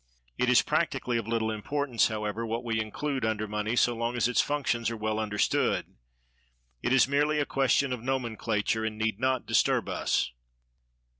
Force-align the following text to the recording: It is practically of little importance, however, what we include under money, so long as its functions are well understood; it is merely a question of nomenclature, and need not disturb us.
It 0.35 0.49
is 0.49 0.63
practically 0.63 1.17
of 1.19 1.27
little 1.27 1.51
importance, 1.51 2.07
however, 2.07 2.43
what 2.43 2.63
we 2.63 2.81
include 2.81 3.23
under 3.23 3.47
money, 3.47 3.75
so 3.75 3.95
long 3.95 4.17
as 4.17 4.27
its 4.27 4.41
functions 4.41 4.89
are 4.89 4.97
well 4.97 5.19
understood; 5.19 5.95
it 6.81 6.91
is 6.91 7.07
merely 7.07 7.39
a 7.39 7.45
question 7.45 7.93
of 7.93 8.01
nomenclature, 8.01 8.83
and 8.83 8.97
need 8.97 9.19
not 9.19 9.45
disturb 9.45 9.87
us. 9.89 10.31